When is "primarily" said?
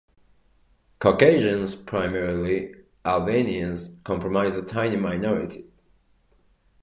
1.75-2.73